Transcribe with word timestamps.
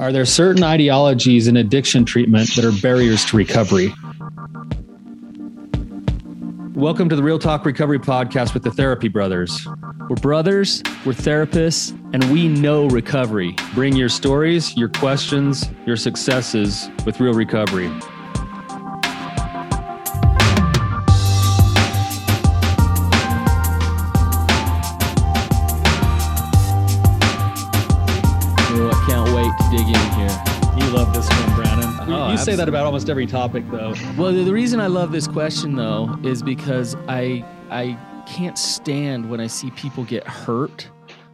Are 0.00 0.12
there 0.12 0.24
certain 0.24 0.62
ideologies 0.62 1.48
in 1.48 1.56
addiction 1.56 2.04
treatment 2.04 2.54
that 2.54 2.64
are 2.64 2.70
barriers 2.80 3.24
to 3.26 3.36
recovery? 3.36 3.92
Welcome 6.74 7.08
to 7.08 7.16
the 7.16 7.22
Real 7.24 7.40
Talk 7.40 7.64
Recovery 7.64 7.98
Podcast 7.98 8.54
with 8.54 8.62
the 8.62 8.70
Therapy 8.70 9.08
Brothers. 9.08 9.66
We're 10.08 10.14
brothers, 10.14 10.84
we're 11.04 11.14
therapists, 11.14 11.90
and 12.14 12.32
we 12.32 12.46
know 12.46 12.86
recovery. 12.86 13.56
Bring 13.74 13.96
your 13.96 14.08
stories, 14.08 14.76
your 14.76 14.88
questions, 14.88 15.68
your 15.84 15.96
successes 15.96 16.88
with 17.04 17.18
real 17.18 17.34
recovery. 17.34 17.90
Say 32.48 32.56
that 32.56 32.68
about 32.68 32.86
almost 32.86 33.10
every 33.10 33.26
topic, 33.26 33.62
though. 33.70 33.94
Well, 34.16 34.32
the 34.32 34.50
reason 34.50 34.80
I 34.80 34.86
love 34.86 35.12
this 35.12 35.28
question, 35.28 35.76
though, 35.76 36.18
is 36.24 36.42
because 36.42 36.96
I 37.06 37.44
I 37.68 37.98
can't 38.26 38.56
stand 38.56 39.28
when 39.28 39.38
I 39.38 39.46
see 39.46 39.70
people 39.72 40.04
get 40.04 40.26
hurt 40.26 40.88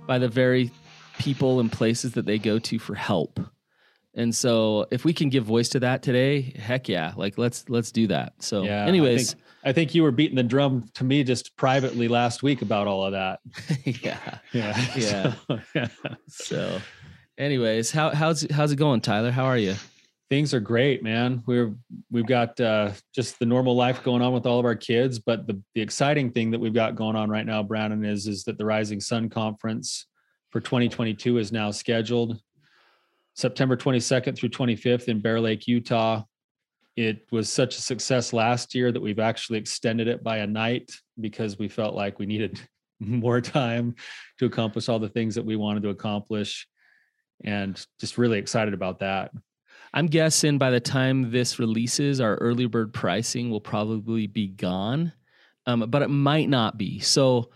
by 0.09 0.19
the 0.19 0.29
very 0.29 0.73
people 1.19 1.61
and 1.61 1.71
places 1.71 2.15
that 2.15 2.27
they 2.27 2.39
go 2.39 2.59
to 2.59 2.79
for 2.81 2.97
help. 2.97 3.39
And 4.15 4.35
so, 4.35 4.87
if 4.91 5.05
we 5.05 5.13
can 5.13 5.29
give 5.29 5.45
voice 5.45 5.69
to 5.71 5.81
that 5.81 6.03
today, 6.03 6.53
heck 6.57 6.89
yeah! 6.89 7.13
Like 7.17 7.39
let's 7.39 7.69
let's 7.69 7.93
do 7.93 8.09
that. 8.09 8.33
So, 8.41 8.65
yeah, 8.65 8.85
anyways, 8.85 9.31
I 9.31 9.35
think, 9.35 9.45
I 9.67 9.73
think 9.73 9.95
you 9.95 10.03
were 10.03 10.11
beating 10.11 10.37
the 10.37 10.43
drum 10.43 10.89
to 10.95 11.05
me 11.05 11.23
just 11.23 11.57
privately 11.57 12.09
last 12.09 12.43
week 12.43 12.61
about 12.61 12.89
all 12.89 13.05
of 13.05 13.13
that. 13.13 13.39
yeah, 13.85 14.39
yeah, 14.53 14.87
yeah. 14.97 15.35
So, 15.49 15.61
yeah. 15.77 15.89
so, 16.27 16.81
anyways, 17.39 17.93
how 17.93 18.11
how's 18.11 18.45
how's 18.51 18.73
it 18.73 18.77
going, 18.77 19.01
Tyler? 19.01 19.31
How 19.31 19.45
are 19.45 19.59
you? 19.59 19.77
Things 20.31 20.55
are 20.55 20.61
great, 20.61 21.03
man. 21.03 21.43
We're 21.47 21.75
we've 22.11 22.27
got 22.27 22.59
uh, 22.59 22.93
just 23.15 23.39
the 23.39 23.47
normal 23.47 23.77
life 23.77 24.03
going 24.03 24.23
on 24.23 24.33
with 24.33 24.47
all 24.47 24.59
of 24.59 24.65
our 24.65 24.75
kids, 24.75 25.19
but 25.19 25.47
the 25.47 25.61
the 25.75 25.83
exciting 25.83 26.31
thing 26.31 26.51
that 26.51 26.59
we've 26.59 26.75
got 26.75 26.97
going 26.97 27.15
on 27.15 27.29
right 27.29 27.45
now, 27.45 27.63
Brannon, 27.63 28.05
is 28.05 28.27
is 28.27 28.45
that 28.45 28.57
the 28.57 28.65
Rising 28.65 29.01
Sun 29.01 29.29
Conference 29.29 30.07
for 30.51 30.61
2022 30.61 31.39
is 31.39 31.53
now 31.53 31.71
scheduled 31.71 32.41
September 33.35 33.77
22nd 33.77 34.37
through 34.37 34.51
25th 34.51 35.09
in 35.09 35.21
Bear 35.21 35.41
Lake, 35.41 35.67
Utah. 35.67 36.23
It 36.97 37.27
was 37.33 37.51
such 37.51 37.77
a 37.77 37.83
success 37.83 38.33
last 38.33 38.75
year 38.75 38.93
that 38.93 39.03
we've 39.03 39.19
actually 39.19 39.59
extended 39.59 40.07
it 40.07 40.23
by 40.23 40.39
a 40.39 40.47
night 40.47 40.93
because 41.21 41.59
we 41.59 41.69
felt 41.69 41.95
like 41.95 42.19
we 42.19 42.27
needed 42.27 42.61
more 43.01 43.41
time 43.41 43.97
to 44.39 44.47
accomplish 44.47 44.89
all 44.89 45.01
the 45.01 45.09
things 45.09 45.35
that 45.35 45.45
we 45.45 45.57
wanted 45.57 45.83
to 45.83 45.89
accomplish 45.89 46.69
and 47.43 47.85
just 47.99 48.17
really 48.17 48.39
excited 48.39 48.75
about 48.75 49.01
that. 49.01 49.33
I'm 49.95 50.07
guessing 50.07 50.59
by 50.59 50.71
the 50.71 50.81
time 50.81 51.31
this 51.31 51.61
releases, 51.61 52.21
our 52.21 52.35
early 52.37 52.67
bird 52.67 52.93
pricing 52.93 53.49
will 53.49 53.61
probably 53.61 54.27
be 54.27 54.49
gone, 54.49 55.13
um, 55.67 55.85
but 55.89 56.03
it 56.03 56.11
might 56.11 56.49
not 56.49 56.77
be. 56.77 56.99
So 56.99 57.51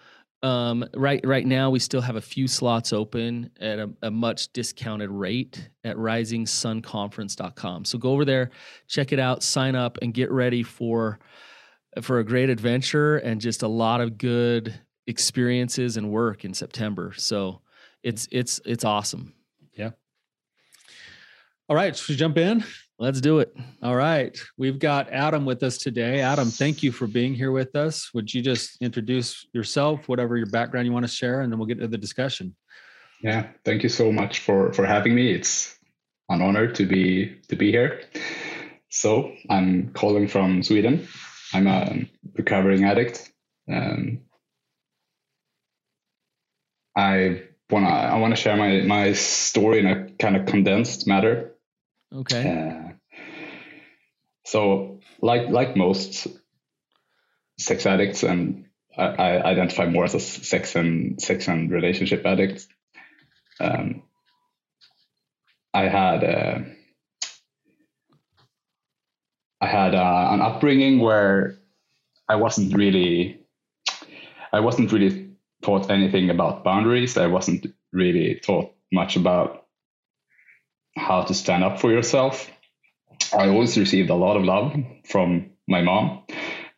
um, 0.45 0.85
right 0.95 1.21
right 1.25 1.45
now, 1.45 1.69
we 1.69 1.81
still 1.81 2.01
have 2.01 2.15
a 2.15 2.21
few 2.21 2.47
slots 2.47 2.93
open 2.93 3.51
at 3.59 3.81
a, 3.81 3.91
a 4.03 4.11
much 4.13 4.53
discounted 4.53 5.11
rate 5.11 5.69
at 5.83 5.97
risingsunconference.com. 5.97 7.85
So 7.85 7.99
go 7.99 8.13
over 8.13 8.25
there, 8.25 8.51
check 8.87 9.13
it 9.13 9.19
out, 9.19 9.43
sign 9.43 9.75
up, 9.75 9.99
and 10.01 10.15
get 10.15 10.31
ready 10.31 10.63
for 10.63 11.19
for 12.03 12.21
a 12.21 12.25
great 12.25 12.51
adventure 12.51 13.17
and 13.17 13.41
just 13.41 13.65
a 13.65 13.69
lot 13.69 14.01
of 14.01 14.17
good 14.17 14.81
experiences 15.09 15.97
and 15.97 16.09
work 16.09 16.45
in 16.45 16.55
September. 16.55 17.15
So 17.17 17.63
it's 18.05 18.29
it's 18.31 18.61
it's 18.65 18.85
awesome. 18.85 19.35
All 21.69 21.77
right, 21.77 21.95
should 21.95 22.09
we 22.09 22.17
jump 22.17 22.39
in? 22.39 22.65
Let's 22.99 23.21
do 23.21 23.41
it. 23.41 23.55
All 23.83 23.95
right. 23.95 24.37
We've 24.57 24.79
got 24.79 25.11
Adam 25.11 25.45
with 25.45 25.63
us 25.63 25.77
today. 25.77 26.21
Adam, 26.21 26.49
thank 26.49 26.83
you 26.83 26.91
for 26.91 27.07
being 27.07 27.35
here 27.35 27.53
with 27.53 27.77
us. 27.77 28.11
Would 28.15 28.33
you 28.33 28.41
just 28.41 28.81
introduce 28.81 29.47
yourself, 29.53 30.09
whatever 30.09 30.39
your 30.39 30.47
background 30.47 30.87
you 30.87 30.93
want 30.95 31.05
to 31.05 31.13
share, 31.13 31.43
and 31.43 31.53
then 31.53 31.59
we'll 31.59 31.69
get 31.69 31.77
into 31.77 31.89
the 31.89 31.99
discussion. 31.99 32.57
Yeah, 33.23 33.49
thank 33.67 33.83
you 33.83 33.91
so 33.91 34.11
much 34.11 34.41
for 34.41 34.73
for 34.73 34.87
having 34.87 35.15
me. 35.15 35.33
It's 35.33 35.79
an 36.31 36.41
honor 36.41 36.69
to 36.73 36.87
be 36.87 37.37
to 37.49 37.57
be 37.57 37.71
here. 37.71 38.01
So 38.89 39.35
I'm 39.51 39.91
calling 39.93 40.27
from 40.27 40.63
Sweden. 40.63 41.07
I'm 41.53 41.67
a 41.67 42.07
recovering 42.35 42.85
addict. 42.85 43.31
Um, 43.71 44.21
I 46.97 47.43
wanna 47.71 47.89
I 47.89 48.19
wanna 48.19 48.37
share 48.37 48.57
my 48.57 48.81
my 48.81 49.13
story 49.13 49.81
in 49.81 49.87
a 49.87 50.09
kind 50.19 50.35
of 50.35 50.47
condensed 50.47 51.07
matter. 51.07 51.55
Okay. 52.15 52.51
Uh, 52.51 53.19
so, 54.45 55.01
like 55.21 55.49
like 55.49 55.77
most 55.77 56.27
sex 57.59 57.85
addicts, 57.87 58.23
and 58.23 58.67
I, 58.97 59.05
I, 59.05 59.45
identify 59.45 59.87
more 59.87 60.05
as 60.05 60.15
a 60.15 60.21
sex 60.21 60.75
and 60.75 61.21
sex 61.21 61.49
and 61.49 61.71
relationship 61.71 62.25
addict. 62.25 62.67
Um, 63.61 64.05
I 65.75 65.89
had 65.89 66.25
uh, 66.25 66.59
I 69.61 69.67
had 69.67 69.95
uh, 69.95 70.29
an 70.31 70.41
upbringing 70.41 71.01
where 71.01 71.59
I 72.29 72.37
wasn't 72.37 72.75
really 72.75 73.41
I 74.53 74.61
wasn't 74.61 74.93
really 74.93 75.31
taught 75.63 75.91
anything 75.91 76.31
about 76.31 76.65
boundaries. 76.65 77.19
I 77.19 77.27
wasn't 77.27 77.67
really 77.93 78.41
taught 78.43 78.73
much 78.93 79.17
about 79.17 79.68
how 80.99 81.23
to 81.23 81.35
stand 81.35 81.65
up 81.65 81.81
for 81.81 81.91
yourself. 81.91 82.51
I 83.33 83.49
always 83.49 83.77
received 83.79 84.11
a 84.11 84.15
lot 84.15 84.37
of 84.37 84.45
love 84.45 84.75
from 85.05 85.51
my 85.67 85.83
mom, 85.83 86.25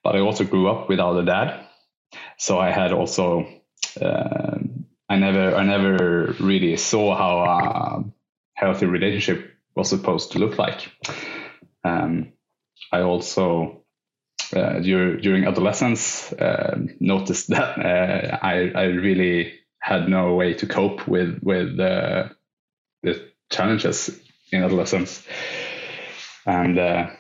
but 0.03 0.17
I 0.17 0.21
also 0.21 0.45
grew 0.45 0.69
up 0.69 0.89
without 0.89 1.19
a 1.19 1.25
dad. 1.25 1.67
So 2.39 2.59
I 2.59 2.71
had 2.71 2.93
also, 2.93 3.47
uh, 4.01 4.59
I 5.09 5.17
never, 5.17 5.55
I 5.55 5.65
never 5.65 6.35
really 6.41 6.77
saw 6.77 7.17
how 7.17 7.39
a 7.41 8.05
healthy 8.55 8.87
relationship 8.87 9.53
was 9.75 9.89
supposed 9.89 10.33
to 10.33 10.39
look 10.39 10.59
like. 10.59 10.91
Um, 11.85 12.33
I 12.93 13.01
also, 13.03 13.85
uh, 14.55 14.81
during, 14.81 15.21
during 15.21 15.45
adolescence, 15.47 16.33
uh, 16.33 16.79
noticed 16.99 17.49
that 17.51 17.79
uh, 17.79 18.39
I, 18.43 18.73
I 18.75 18.85
really 18.85 19.53
had 19.81 20.09
no 20.09 20.35
way 20.35 20.55
to 20.55 20.67
cope 20.67 21.09
with 21.09 21.41
with 21.43 21.81
uh, 21.81 22.29
the 23.03 23.30
challenges 23.51 24.19
in 24.53 24.63
adolescence, 24.63 25.27
and 26.47 26.79
uh, 26.79 27.11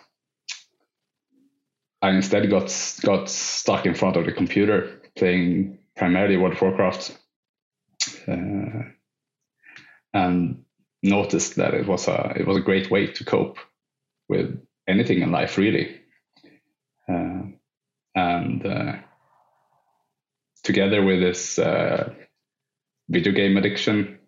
I 2.02 2.10
instead 2.10 2.48
got 2.48 2.72
got 3.02 3.28
stuck 3.28 3.86
in 3.86 3.94
front 3.94 4.16
of 4.16 4.24
the 4.24 4.32
computer 4.32 5.00
playing 5.16 5.78
primarily 5.96 6.36
World 6.36 6.54
of 6.54 6.62
Warcraft, 6.62 7.18
uh, 8.26 8.84
and 10.14 10.64
noticed 11.02 11.56
that 11.56 11.74
it 11.74 11.86
was 11.86 12.08
a 12.08 12.32
it 12.36 12.47
was 12.47 12.56
a 12.56 12.62
great 12.62 12.91
way 12.91 13.08
to 13.08 13.24
cope 13.24 13.58
with 14.28 14.58
anything 14.88 15.20
in 15.22 15.30
life, 15.30 15.58
really, 15.58 16.00
uh, 17.08 17.42
and 18.14 18.66
uh, 18.66 18.92
together 20.62 21.02
with 21.02 21.20
this 21.20 21.58
uh, 21.58 22.14
video 23.08 23.32
game 23.32 23.56
addiction 23.56 24.19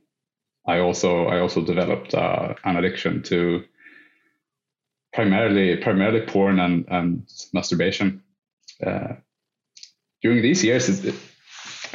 I 0.67 0.79
also 0.79 1.27
I 1.27 1.41
also 1.41 1.65
developed 1.65 2.15
uh, 2.15 2.55
an 2.65 2.77
addiction 2.77 3.23
to 3.25 3.65
primarily 5.13 5.77
primarily 5.77 6.21
porn 6.21 6.61
and 6.61 6.85
and 6.89 7.29
masturbation. 7.53 8.23
Uh, 8.85 9.15
during 10.23 10.41
these 10.41 10.63
years, 10.63 10.89
it, 11.05 11.15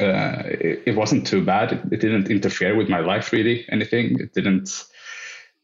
uh, 0.00 0.42
it, 0.44 0.82
it, 0.86 0.96
wasn't 0.96 1.26
too 1.26 1.44
bad. 1.44 1.72
It, 1.72 1.92
it, 1.92 2.00
didn't 2.00 2.30
interfere 2.30 2.76
with 2.76 2.88
my 2.88 3.00
life 3.00 3.32
really. 3.32 3.66
Anything. 3.70 4.20
It 4.20 4.34
didn't. 4.34 4.84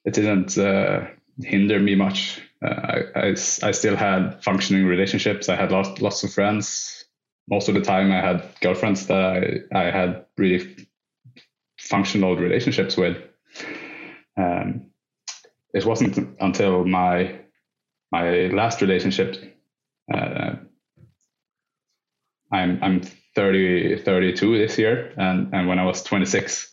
It 0.04 0.14
didn't 0.14 0.56
uh, 0.58 1.06
hinder 1.42 1.78
me 1.78 1.94
much. 1.94 2.40
Uh, 2.62 3.02
I, 3.14 3.20
I, 3.20 3.28
I 3.28 3.70
still 3.72 3.96
had 3.96 4.42
functioning 4.42 4.86
relationships. 4.86 5.48
I 5.48 5.56
had 5.56 5.72
lots 5.72 6.00
lots 6.00 6.24
of 6.24 6.32
friends. 6.32 7.04
Most 7.48 7.68
of 7.68 7.74
the 7.74 7.82
time, 7.82 8.10
I 8.10 8.22
had 8.22 8.42
girlfriends 8.62 9.06
that 9.06 9.66
I, 9.72 9.78
I 9.78 9.90
had 9.90 10.24
really 10.38 10.83
functional 11.88 12.36
relationships 12.36 12.96
with. 12.96 13.18
Um, 14.36 14.90
it 15.72 15.84
wasn't 15.84 16.36
until 16.40 16.84
my 16.84 17.40
my 18.12 18.46
last 18.48 18.80
relationship. 18.80 19.36
Uh, 20.12 20.56
I'm 22.52 22.82
I'm 22.82 23.00
30 23.34 23.98
32 23.98 24.58
this 24.58 24.78
year, 24.78 25.12
and 25.16 25.52
and 25.54 25.68
when 25.68 25.78
I 25.78 25.84
was 25.84 26.02
26, 26.02 26.72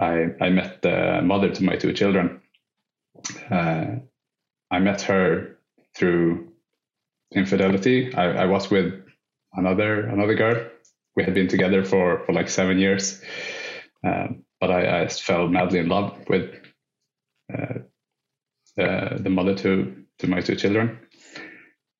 I 0.00 0.26
I 0.40 0.50
met 0.50 0.82
the 0.82 1.20
mother 1.22 1.50
to 1.50 1.64
my 1.64 1.76
two 1.76 1.92
children. 1.92 2.40
Uh, 3.50 3.96
I 4.70 4.78
met 4.80 5.02
her 5.02 5.58
through 5.96 6.52
infidelity. 7.32 8.14
I, 8.14 8.44
I 8.44 8.46
was 8.46 8.70
with 8.70 8.94
another 9.54 10.06
another 10.06 10.34
girl. 10.34 10.66
We 11.16 11.24
had 11.24 11.34
been 11.34 11.48
together 11.48 11.84
for 11.84 12.24
for 12.26 12.32
like 12.32 12.48
seven 12.48 12.78
years, 12.78 13.20
um, 14.04 14.44
but 14.60 14.70
I, 14.70 15.02
I, 15.02 15.08
fell 15.08 15.48
madly 15.48 15.78
in 15.78 15.88
love 15.88 16.16
with 16.28 16.54
uh, 17.52 17.78
uh, 18.80 19.18
the 19.18 19.30
mother 19.30 19.54
to 19.56 20.04
to 20.18 20.26
my 20.26 20.40
two 20.40 20.56
children. 20.56 20.98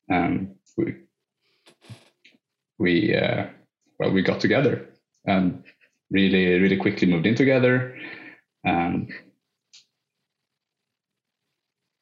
And 0.09 0.57
we 0.77 0.97
we 2.79 3.15
uh, 3.15 3.47
well 3.99 4.11
we 4.13 4.23
got 4.23 4.41
together 4.41 4.89
and 5.25 5.65
really 6.11 6.61
really 6.61 6.77
quickly 6.77 7.09
moved 7.09 7.27
in 7.27 7.35
together. 7.35 7.99
And 8.65 9.13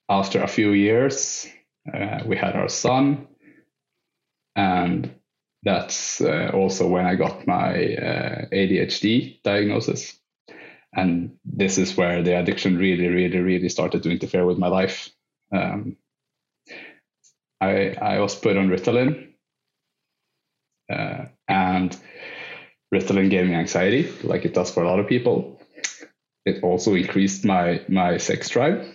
after 0.08 0.43
a 0.43 0.48
few 0.48 0.72
years, 0.72 1.46
uh, 1.93 2.20
we 2.26 2.37
had 2.37 2.55
our 2.55 2.69
son, 2.69 3.26
and 4.55 5.14
that's 5.62 6.20
uh, 6.20 6.50
also 6.53 6.88
when 6.88 7.06
I 7.06 7.14
got 7.14 7.47
my 7.47 7.94
uh, 7.94 8.47
ADHD 8.53 9.43
diagnosis. 9.43 10.19
And 10.94 11.37
this 11.44 11.79
is 11.79 11.97
where 11.97 12.23
the 12.23 12.38
addiction 12.38 12.76
really, 12.76 13.09
really, 13.09 13.38
really 13.38 13.69
started 13.69 14.03
to 14.03 14.11
interfere 14.11 14.44
with 14.44 14.59
my 14.59 14.69
life. 14.69 15.09
Um, 15.55 15.97
I, 17.61 17.94
I 18.00 18.19
was 18.19 18.35
put 18.35 18.56
on 18.56 18.69
Ritalin, 18.69 19.32
uh, 20.93 21.26
and 21.49 21.97
Ritalin 22.93 23.31
gave 23.31 23.47
me 23.47 23.55
anxiety, 23.55 24.12
like 24.25 24.44
it 24.44 24.53
does 24.53 24.73
for 24.73 24.82
a 24.82 24.88
lot 24.88 24.99
of 24.99 25.06
people. 25.06 25.61
It 26.44 26.62
also 26.62 26.94
increased 26.94 27.44
my 27.44 27.82
my 27.88 28.19
sex 28.19 28.49
drive, 28.49 28.94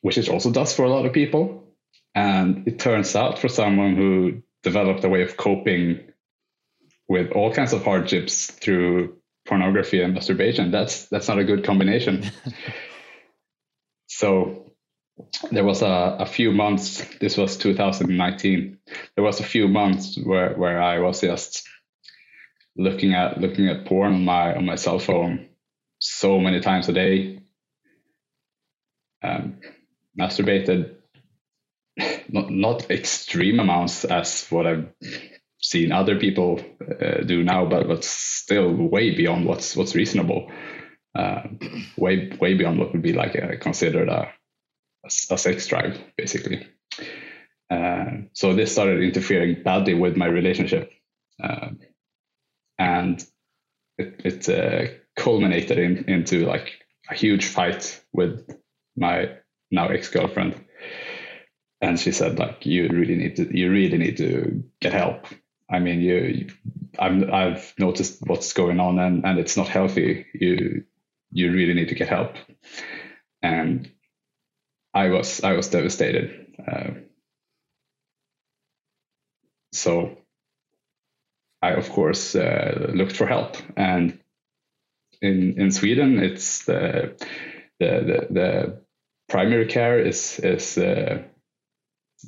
which 0.00 0.16
it 0.16 0.30
also 0.30 0.50
does 0.50 0.74
for 0.74 0.84
a 0.84 0.88
lot 0.88 1.04
of 1.04 1.12
people. 1.12 1.62
And 2.14 2.66
it 2.66 2.78
turns 2.78 3.14
out 3.14 3.38
for 3.38 3.48
someone 3.48 3.96
who 3.96 4.42
developed 4.62 5.04
a 5.04 5.08
way 5.08 5.22
of 5.22 5.36
coping 5.36 6.00
with 7.08 7.32
all 7.32 7.52
kinds 7.52 7.72
of 7.72 7.84
hardships 7.84 8.46
through 8.46 9.16
pornography 9.46 10.02
and 10.02 10.14
masturbation, 10.14 10.70
that's 10.70 11.06
that's 11.08 11.28
not 11.28 11.38
a 11.38 11.44
good 11.44 11.64
combination. 11.64 12.30
so 14.06 14.72
there 15.50 15.64
was 15.64 15.82
a, 15.82 16.16
a 16.20 16.26
few 16.26 16.52
months 16.52 17.04
this 17.20 17.36
was 17.36 17.56
2019 17.56 18.78
there 19.14 19.24
was 19.24 19.40
a 19.40 19.44
few 19.44 19.68
months 19.68 20.18
where, 20.24 20.54
where 20.54 20.80
i 20.80 20.98
was 20.98 21.20
just 21.20 21.68
looking 22.76 23.12
at 23.14 23.40
looking 23.40 23.68
at 23.68 23.84
porn 23.84 24.14
on 24.14 24.24
my 24.24 24.54
on 24.54 24.64
my 24.64 24.74
cell 24.74 24.98
phone 24.98 25.48
so 25.98 26.40
many 26.40 26.60
times 26.60 26.88
a 26.88 26.92
day 26.92 27.40
um, 29.22 29.58
masturbated 30.18 30.96
not, 32.28 32.50
not 32.50 32.90
extreme 32.90 33.60
amounts 33.60 34.04
as 34.04 34.46
what 34.48 34.66
i've 34.66 34.88
seen 35.60 35.92
other 35.92 36.18
people 36.18 36.60
uh, 37.00 37.22
do 37.22 37.42
now 37.44 37.64
but 37.64 37.86
but 37.86 38.02
still 38.04 38.72
way 38.72 39.14
beyond 39.14 39.46
what's 39.46 39.76
what's 39.76 39.94
reasonable 39.94 40.50
uh, 41.14 41.42
way 41.96 42.32
way 42.40 42.54
beyond 42.54 42.78
what 42.78 42.92
would 42.92 43.02
be 43.02 43.12
like 43.12 43.34
a, 43.34 43.56
considered 43.58 44.08
a 44.08 44.32
a, 45.04 45.38
sex 45.38 45.66
drive, 45.66 46.00
basically. 46.16 46.66
Uh, 47.70 48.22
so 48.34 48.54
this 48.54 48.72
started 48.72 49.02
interfering 49.02 49.62
badly 49.62 49.94
with 49.94 50.16
my 50.16 50.26
relationship, 50.26 50.92
uh, 51.42 51.70
and 52.78 53.24
it, 53.98 54.20
it 54.24 54.48
uh, 54.48 54.92
culminated 55.16 55.78
in, 55.78 56.04
into 56.08 56.46
like 56.46 56.72
a 57.10 57.14
huge 57.14 57.46
fight 57.46 58.00
with 58.12 58.46
my 58.96 59.30
now 59.70 59.88
ex 59.88 60.10
girlfriend. 60.10 60.62
And 61.82 62.00
she 62.00 62.12
said, 62.12 62.38
like, 62.38 62.64
you 62.64 62.88
really 62.88 63.16
need 63.16 63.36
to, 63.36 63.58
you 63.58 63.70
really 63.70 63.98
need 63.98 64.16
to 64.18 64.64
get 64.80 64.92
help. 64.92 65.26
I 65.68 65.80
mean, 65.80 66.00
you, 66.00 66.48
I'm, 66.98 67.32
I've 67.32 67.74
noticed 67.78 68.22
what's 68.26 68.52
going 68.52 68.80
on, 68.80 68.98
and, 68.98 69.24
and 69.26 69.38
it's 69.38 69.56
not 69.56 69.68
healthy. 69.68 70.26
You, 70.32 70.84
you 71.32 71.52
really 71.52 71.74
need 71.74 71.88
to 71.88 71.94
get 71.94 72.08
help. 72.08 72.36
And 73.42 73.90
I 74.94 75.08
was 75.08 75.42
I 75.42 75.52
was 75.52 75.68
devastated. 75.68 76.54
Uh, 76.70 76.90
so 79.72 80.18
I 81.62 81.70
of 81.70 81.88
course 81.88 82.34
uh, 82.34 82.90
looked 82.94 83.16
for 83.16 83.26
help, 83.26 83.56
and 83.76 84.18
in 85.20 85.58
in 85.58 85.70
Sweden 85.70 86.18
it's 86.18 86.64
the 86.64 87.16
the 87.80 87.86
the, 87.86 88.26
the 88.30 88.82
primary 89.28 89.66
care 89.66 89.98
is 89.98 90.38
is 90.40 90.76
uh, 90.76 91.22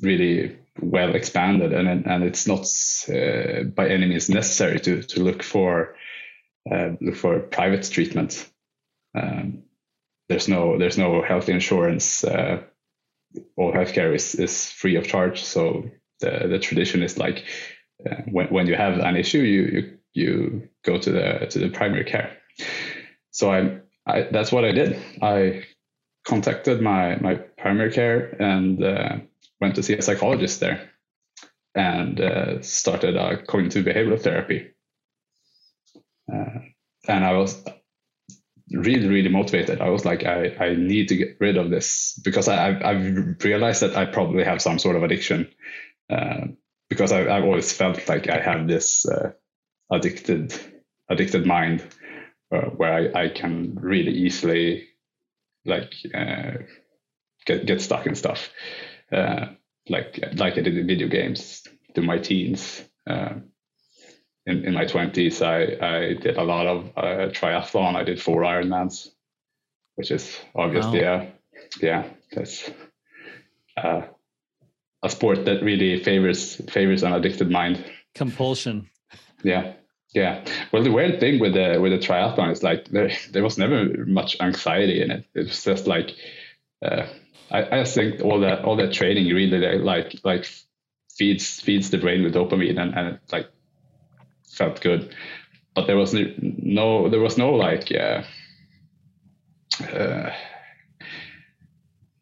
really 0.01 0.57
well 0.81 1.15
expanded, 1.15 1.73
and 1.73 2.05
and 2.05 2.23
it's 2.23 2.47
not 2.47 2.67
uh, 3.09 3.63
by 3.63 3.87
any 3.87 4.07
means 4.07 4.29
necessary 4.29 4.79
to 4.81 5.01
to 5.03 5.23
look 5.23 5.43
for 5.43 5.95
uh, 6.71 6.91
look 7.01 7.15
for 7.15 7.39
private 7.39 7.83
treatment. 7.83 8.49
Um, 9.15 9.63
there's 10.29 10.47
no 10.47 10.77
there's 10.77 10.97
no 10.97 11.21
health 11.21 11.49
insurance. 11.49 12.23
Uh, 12.23 12.63
all 13.57 13.73
healthcare 13.73 14.13
is 14.13 14.35
is 14.35 14.69
free 14.71 14.95
of 14.95 15.07
charge. 15.07 15.43
So 15.43 15.89
the 16.19 16.47
the 16.47 16.59
tradition 16.59 17.03
is 17.03 17.17
like 17.17 17.45
uh, 18.09 18.21
when 18.31 18.47
when 18.47 18.67
you 18.67 18.75
have 18.75 18.99
an 18.99 19.15
issue, 19.15 19.39
you 19.39 19.61
you 19.63 19.97
you 20.13 20.69
go 20.83 20.97
to 20.97 21.11
the 21.11 21.47
to 21.49 21.59
the 21.59 21.69
primary 21.69 22.05
care. 22.05 22.37
So 23.31 23.51
I, 23.51 23.79
I 24.07 24.23
that's 24.31 24.51
what 24.51 24.65
I 24.65 24.71
did. 24.71 24.99
I 25.21 25.63
contacted 26.25 26.81
my 26.81 27.17
my 27.17 27.35
primary 27.35 27.91
care 27.91 28.35
and 28.41 28.83
uh, 28.83 29.17
went 29.65 29.75
to 29.75 29.83
see 29.83 29.93
a 29.93 30.01
psychologist 30.01 30.59
there, 30.59 30.89
and 31.75 32.19
uh, 32.21 32.61
started 32.61 33.15
a 33.15 33.43
cognitive 33.43 33.85
behavioral 33.85 34.21
therapy. 34.21 34.71
Uh, 36.31 36.59
and 37.07 37.23
I 37.23 37.33
was 37.33 37.63
really 38.71 39.07
really 39.07 39.29
motivated 39.29 39.79
i 39.79 39.89
was 39.89 40.05
like 40.05 40.23
i 40.25 40.55
i 40.59 40.73
need 40.73 41.07
to 41.07 41.15
get 41.15 41.37
rid 41.39 41.57
of 41.57 41.69
this 41.69 42.19
because 42.23 42.47
i 42.47 42.69
i've, 42.69 42.83
I've 42.83 43.43
realized 43.43 43.81
that 43.83 43.95
i 43.95 44.05
probably 44.05 44.43
have 44.43 44.61
some 44.61 44.79
sort 44.79 44.95
of 44.95 45.03
addiction 45.03 45.51
uh, 46.09 46.47
because 46.89 47.11
I, 47.11 47.19
have 47.19 47.43
always 47.43 47.71
felt 47.71 48.07
like 48.09 48.27
i 48.27 48.39
have 48.39 48.67
this 48.67 49.07
uh, 49.07 49.33
addicted 49.91 50.53
addicted 51.09 51.45
mind 51.45 51.83
uh, 52.51 52.69
where 52.69 53.15
I, 53.15 53.25
I 53.25 53.29
can 53.29 53.75
really 53.75 54.11
easily 54.11 54.87
like 55.65 55.93
uh, 56.13 56.63
get 57.45 57.65
get 57.67 57.81
stuck 57.81 58.07
in 58.07 58.15
stuff 58.15 58.49
uh, 59.11 59.47
like 59.89 60.19
like 60.35 60.57
i 60.57 60.61
did 60.61 60.77
in 60.77 60.87
video 60.87 61.07
games 61.07 61.63
to 61.93 62.01
my 62.01 62.17
teens 62.17 62.83
uh, 63.07 63.35
in, 64.45 64.65
in 64.65 64.73
my 64.73 64.85
20s, 64.85 65.41
I, 65.41 65.85
I 65.85 66.13
did 66.13 66.37
a 66.37 66.43
lot 66.43 66.67
of 66.67 66.85
uh, 66.95 67.31
triathlon. 67.31 67.95
I 67.95 68.03
did 68.03 68.21
four 68.21 68.41
Ironmans, 68.41 69.09
which 69.95 70.11
is 70.11 70.37
obviously 70.53 71.01
wow. 71.01 71.27
yeah, 71.81 72.07
that's 72.31 72.69
uh, 73.77 74.03
a 75.03 75.09
sport 75.09 75.45
that 75.45 75.63
really 75.63 76.03
favors 76.03 76.61
favors 76.69 77.03
an 77.03 77.13
addicted 77.13 77.49
mind. 77.49 77.83
Compulsion. 78.13 78.89
Yeah. 79.43 79.73
Yeah. 80.13 80.45
Well, 80.71 80.83
the 80.83 80.91
weird 80.91 81.19
thing 81.19 81.39
with 81.39 81.53
the 81.53 81.77
with 81.81 81.91
the 81.91 81.97
triathlon 81.97 82.51
is 82.51 82.63
like 82.63 82.87
there, 82.89 83.11
there 83.31 83.43
was 83.43 83.57
never 83.57 84.05
much 84.05 84.37
anxiety 84.39 85.01
in 85.01 85.11
it. 85.11 85.25
It 85.33 85.47
was 85.47 85.63
just 85.63 85.87
like 85.87 86.11
uh, 86.83 87.07
I, 87.51 87.79
I 87.79 87.83
think 87.83 88.21
all 88.21 88.39
that 88.41 88.65
all 88.65 88.75
that 88.77 88.93
training 88.93 89.33
really 89.33 89.77
like 89.77 90.15
like 90.23 90.47
feeds 91.15 91.59
feeds 91.61 91.89
the 91.89 91.97
brain 91.97 92.23
with 92.23 92.33
dopamine 92.33 92.79
and, 92.79 92.93
and 92.93 93.19
like 93.31 93.49
felt 94.55 94.81
good. 94.81 95.15
But 95.73 95.87
there 95.87 95.97
was 95.97 96.13
no, 96.13 97.09
there 97.09 97.19
was 97.19 97.37
no 97.37 97.51
like, 97.51 97.91
uh, 97.91 98.23
uh, 99.83 100.31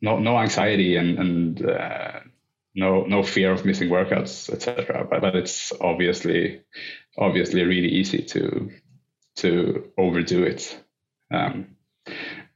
no 0.01 0.17
no 0.19 0.39
anxiety 0.39 0.95
and 0.95 1.19
and 1.19 1.69
uh, 1.69 2.19
no 2.73 3.05
no 3.05 3.23
fear 3.23 3.51
of 3.51 3.63
missing 3.63 3.89
workouts, 3.89 4.49
etc. 4.51 5.07
But 5.09 5.21
but 5.21 5.35
it's 5.35 5.71
obviously 5.79 6.61
obviously 7.17 7.63
really 7.63 7.89
easy 7.89 8.23
to 8.23 8.71
to 9.37 9.91
overdo 9.97 10.43
it. 10.43 10.83
Um, 11.31 11.75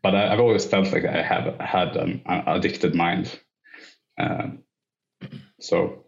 but 0.02 0.16
I, 0.16 0.30
have 0.30 0.40
always 0.40 0.66
felt 0.66 0.92
like 0.92 1.06
I 1.06 1.22
have 1.22 1.60
had 1.60 1.96
an, 1.96 2.22
an 2.26 2.44
addicted 2.48 2.96
mind. 2.96 3.40
Um, 4.18 4.64
so 5.60 6.06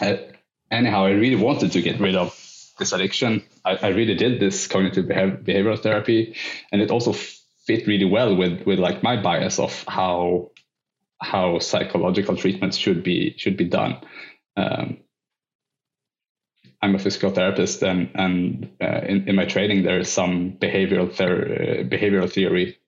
I, 0.00 0.28
anyhow, 0.70 1.06
I 1.06 1.10
really 1.10 1.42
wanted 1.42 1.72
to 1.72 1.82
get 1.82 2.00
rid 2.00 2.16
of 2.16 2.38
this 2.78 2.92
addiction. 2.92 3.42
I, 3.64 3.76
I 3.76 3.88
really 3.88 4.14
did 4.14 4.40
this 4.40 4.66
cognitive 4.66 5.06
behavioral 5.06 5.82
therapy, 5.82 6.36
and 6.72 6.82
it 6.82 6.90
also 6.90 7.12
fit 7.12 7.86
really 7.86 8.04
well 8.04 8.34
with 8.36 8.64
with 8.66 8.78
like 8.78 9.02
my 9.02 9.20
bias 9.20 9.58
of 9.58 9.84
how 9.88 10.50
how 11.20 11.58
psychological 11.58 12.36
treatments 12.36 12.76
should 12.76 13.02
be 13.02 13.34
should 13.38 13.56
be 13.56 13.64
done. 13.64 14.00
Um, 14.56 14.98
I'm 16.82 16.94
a 16.94 16.98
physical 16.98 17.30
therapist, 17.30 17.82
and 17.82 18.10
and 18.14 18.70
uh, 18.82 19.00
in, 19.08 19.28
in 19.28 19.36
my 19.36 19.46
training 19.46 19.82
there 19.82 19.98
is 19.98 20.12
some 20.12 20.52
behavioral 20.52 21.12
ther- 21.12 21.84
behavioral 21.84 22.30
theory 22.30 22.78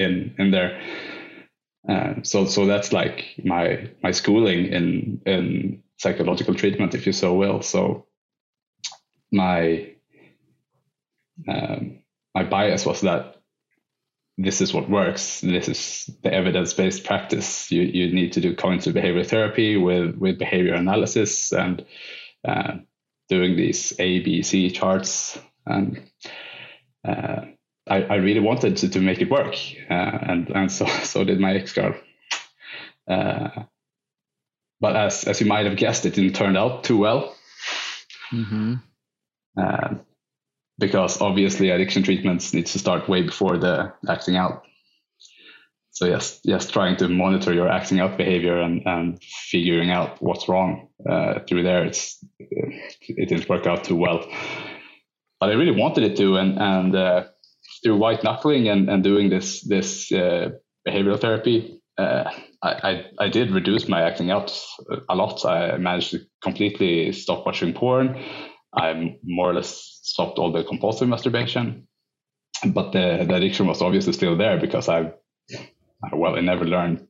in 0.00 0.34
in 0.38 0.50
there. 0.50 0.80
Uh, 1.88 2.14
so 2.22 2.46
so 2.46 2.66
that's 2.66 2.92
like 2.92 3.36
my 3.44 3.90
my 4.02 4.10
schooling 4.10 4.66
in 4.66 5.20
in 5.26 5.82
psychological 5.96 6.54
treatment, 6.54 6.94
if 6.94 7.06
you 7.06 7.12
so 7.12 7.34
will. 7.34 7.62
So 7.62 8.06
my 9.32 9.94
um, 11.48 12.00
my 12.34 12.44
bias 12.44 12.86
was 12.86 13.00
that 13.02 13.36
this 14.36 14.60
is 14.60 14.72
what 14.72 14.88
works. 14.88 15.40
This 15.40 15.68
is 15.68 16.10
the 16.22 16.32
evidence-based 16.32 17.04
practice. 17.04 17.70
You 17.70 17.82
you 17.82 18.12
need 18.12 18.32
to 18.32 18.40
do 18.40 18.54
cognitive 18.54 18.94
behavior 18.94 19.24
therapy 19.24 19.76
with 19.76 20.16
with 20.16 20.38
behavior 20.38 20.74
analysis 20.74 21.52
and 21.52 21.84
uh, 22.46 22.78
doing 23.28 23.56
these 23.56 23.92
A, 23.98 24.20
B, 24.20 24.42
C 24.42 24.70
charts. 24.70 25.38
And 25.66 26.10
uh, 27.06 27.49
I, 27.90 28.02
I 28.02 28.14
really 28.16 28.40
wanted 28.40 28.76
to, 28.78 28.88
to 28.88 29.00
make 29.00 29.20
it 29.20 29.30
work, 29.30 29.56
uh, 29.90 30.18
and 30.22 30.48
and 30.50 30.72
so 30.72 30.86
so 31.02 31.24
did 31.24 31.40
my 31.40 31.54
ex 31.54 31.72
girl. 31.72 31.94
Uh, 33.08 33.64
but 34.80 34.96
as 34.96 35.24
as 35.24 35.40
you 35.40 35.46
might 35.46 35.66
have 35.66 35.76
guessed, 35.76 36.06
it 36.06 36.14
didn't 36.14 36.34
turn 36.34 36.56
out 36.56 36.84
too 36.84 36.96
well. 36.96 37.34
Mm-hmm. 38.32 38.74
Uh, 39.60 39.94
because 40.78 41.20
obviously 41.20 41.68
addiction 41.68 42.02
treatments 42.02 42.54
needs 42.54 42.72
to 42.72 42.78
start 42.78 43.08
way 43.08 43.22
before 43.22 43.58
the 43.58 43.92
acting 44.08 44.36
out. 44.36 44.64
So 45.90 46.06
yes, 46.06 46.40
yes, 46.44 46.70
trying 46.70 46.96
to 46.98 47.08
monitor 47.08 47.52
your 47.52 47.68
acting 47.68 48.00
out 48.00 48.16
behavior 48.16 48.58
and, 48.58 48.80
and 48.86 49.22
figuring 49.22 49.90
out 49.90 50.22
what's 50.22 50.48
wrong 50.48 50.88
uh, 51.06 51.40
through 51.46 51.64
there, 51.64 51.84
it's 51.84 52.24
it 52.38 53.28
didn't 53.28 53.48
work 53.48 53.66
out 53.66 53.84
too 53.84 53.96
well. 53.96 54.24
But 55.40 55.50
I 55.50 55.54
really 55.54 55.78
wanted 55.78 56.04
it 56.04 56.16
to, 56.16 56.36
and 56.36 56.58
and 56.58 56.96
uh, 56.96 57.24
through 57.82 57.96
white 57.96 58.22
knuckling 58.24 58.68
and, 58.68 58.88
and 58.88 59.02
doing 59.02 59.30
this 59.30 59.62
this 59.62 60.10
uh, 60.12 60.50
behavioral 60.86 61.20
therapy, 61.20 61.80
uh, 61.98 62.30
I, 62.62 62.68
I, 62.68 63.04
I 63.24 63.28
did 63.28 63.50
reduce 63.50 63.88
my 63.88 64.02
acting 64.02 64.30
out 64.30 64.52
a 65.08 65.14
lot. 65.14 65.44
I 65.44 65.76
managed 65.76 66.12
to 66.12 66.20
completely 66.42 67.12
stop 67.12 67.46
watching 67.46 67.72
porn. 67.74 68.22
I 68.74 69.16
more 69.24 69.50
or 69.50 69.54
less 69.54 70.00
stopped 70.02 70.38
all 70.38 70.52
the 70.52 70.64
compulsive 70.64 71.08
masturbation, 71.08 71.88
but 72.66 72.92
the, 72.92 73.24
the 73.26 73.34
addiction 73.34 73.66
was 73.66 73.82
obviously 73.82 74.12
still 74.12 74.36
there 74.36 74.58
because 74.58 74.88
I, 74.88 75.12
well, 76.12 76.36
I 76.36 76.40
never 76.40 76.64
learned 76.64 77.06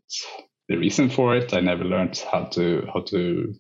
the 0.69 0.77
reason 0.77 1.11
for 1.11 1.37
it. 1.37 1.53
I 1.53 1.61
never 1.61 1.85
learned 1.85 2.17
how 2.31 2.45
to 2.45 2.87
how 2.93 3.03
to 3.09 3.55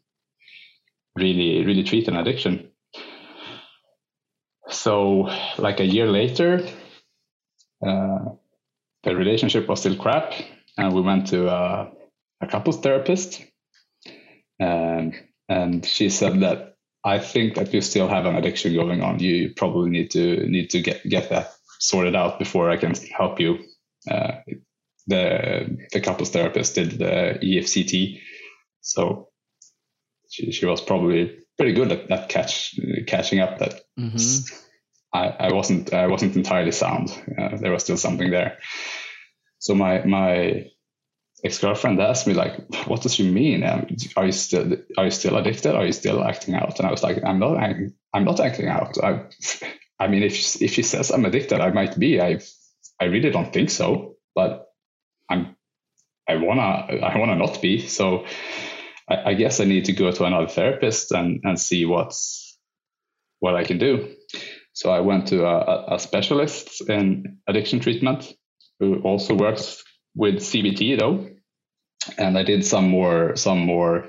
really 1.17 1.65
really 1.65 1.83
treat 1.83 2.09
an 2.09 2.17
addiction. 2.17 2.71
So, 4.69 5.29
like 5.59 5.81
a 5.81 5.85
year 5.85 6.07
later, 6.07 6.65
uh, 7.85 8.19
the 9.03 9.17
relationship 9.17 9.69
was 9.69 9.81
still 9.81 9.97
crap, 9.97 10.33
and 10.77 10.95
we 10.95 11.01
went 11.01 11.29
to 11.29 11.49
a, 11.49 11.91
a 12.41 12.47
couples 12.47 12.81
therapist, 12.81 13.43
and 14.59 15.15
and 15.49 15.85
she 15.85 16.11
said 16.11 16.41
that 16.41 16.77
I 17.05 17.19
think 17.19 17.55
that 17.55 17.73
you 17.73 17.81
still 17.81 18.09
have 18.09 18.27
an 18.27 18.37
addiction 18.37 18.75
going 18.75 19.03
on. 19.03 19.19
You 19.21 19.53
probably 19.55 19.91
need 19.91 20.11
to 20.13 20.47
need 20.47 20.71
to 20.71 20.81
get 20.81 21.09
get 21.09 21.31
that 21.31 21.53
sorted 21.79 22.15
out 22.15 22.39
before 22.39 22.71
I 22.71 22.77
can 22.77 22.95
help 23.17 23.41
you. 23.41 23.59
Uh, 24.11 24.33
the 25.07 25.79
the 25.93 26.01
couples 26.01 26.31
therapist 26.31 26.75
did 26.75 26.93
the 26.93 27.39
EFCT, 27.43 28.21
so 28.81 29.29
she, 30.31 30.53
she 30.53 30.67
was 30.67 30.81
probably 30.81 31.39
pretty 31.57 31.73
good 31.73 31.93
at, 31.93 32.09
that 32.09 32.29
catch 32.29 32.79
catching 33.07 33.41
up 33.41 33.59
that 33.59 33.81
mm-hmm. 33.99 34.57
I, 35.13 35.29
I 35.29 35.53
wasn't 35.53 35.93
I 35.93 36.07
wasn't 36.07 36.37
entirely 36.37 36.73
sound. 36.73 37.11
Uh, 37.39 37.57
there 37.57 37.73
was 37.73 37.83
still 37.83 37.97
something 37.97 38.31
there. 38.31 38.59
So 39.59 39.75
my 39.75 40.05
my 40.05 40.71
ex-girlfriend 41.45 42.01
asked 42.01 42.27
me 42.27 42.35
like 42.35 42.55
what 42.87 43.03
does 43.03 43.15
she 43.15 43.31
mean? 43.31 43.65
Um, 43.65 43.87
are 44.17 44.27
you 44.27 44.33
still 44.33 44.77
are 44.99 45.07
you 45.07 45.11
still 45.11 45.37
addicted? 45.37 45.75
Are 45.75 45.87
you 45.87 45.93
still 45.93 46.23
acting 46.23 46.55
out? 46.55 46.79
And 46.79 46.87
i 46.89 46.91
was 46.91 47.03
like 47.03 47.23
i'm 47.25 47.39
not 47.39 47.57
i'm 48.15 48.25
not 48.25 48.41
acting 48.41 48.69
out. 48.69 48.97
I 49.03 49.25
i 49.99 50.07
mean 50.09 50.23
if 50.23 50.63
if 50.63 50.73
she 50.75 50.83
says 50.83 51.11
i'm 51.11 51.25
addicted 51.25 51.61
i 51.61 51.71
might 51.71 51.99
be. 51.99 52.21
I 52.21 52.41
i 53.01 53.07
really 53.07 53.31
don't 53.31 53.53
think 53.53 53.71
so 53.71 54.17
but 54.35 54.69
i'm 55.31 55.57
i 56.29 56.37
wanna 56.37 56.61
i 56.63 57.19
wanna 57.19 57.37
not 57.37 57.61
be. 57.63 57.87
So 57.89 58.27
i, 59.09 59.31
I 59.31 59.35
guess 59.35 59.61
i 59.61 59.65
need 59.65 59.87
to 59.87 59.93
go 59.93 60.13
to 60.13 60.25
another 60.25 60.49
therapist 60.49 61.13
and 61.13 61.41
and 61.45 61.59
see 61.59 61.85
what's 61.87 62.59
what 63.41 63.57
i 63.57 63.65
can 63.65 63.79
do 63.79 64.15
so 64.73 64.91
i 64.91 65.01
went 65.01 65.27
to 65.29 65.45
a, 65.45 65.95
a 65.95 65.99
specialist 65.99 66.89
in 66.89 67.39
addiction 67.49 67.81
treatment 67.81 68.33
who 68.81 69.01
also 69.03 69.35
works 69.35 69.85
with 70.15 70.37
CBT 70.37 70.99
though, 70.99 71.29
and 72.19 72.37
I 72.37 72.43
did 72.43 72.65
some 72.65 72.89
more 72.89 73.37
some 73.37 73.59
more 73.59 74.09